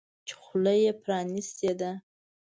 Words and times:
چې 0.27 0.33
خوله 0.41 0.73
یې 0.83 0.91
پرانیستې 1.03 1.71
ده. 1.79 1.91